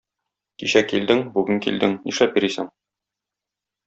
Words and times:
Кичә 0.61 0.79
килдең, 0.93 1.21
бүген 1.37 1.61
килдең, 1.67 1.93
нишләп 2.09 2.39
йөрисең? 2.43 2.73